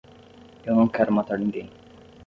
[0.65, 1.69] Eu não quero matar ninguém.